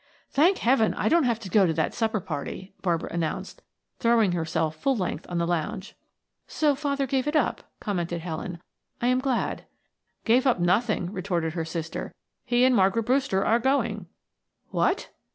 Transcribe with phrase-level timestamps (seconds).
[0.31, 3.61] "Thank heaven, I don't have to go to that supper party," Barbara announced,
[3.99, 5.95] throwing herself full length on the lounge.
[6.47, 8.59] "So father gave it up," commented Helen.
[8.99, 9.65] "I am glad."
[10.25, 12.15] "Gave up nothing," retorted her sister.
[12.43, 14.07] "He and Margaret Brewster are going."
[14.69, 15.09] "What!"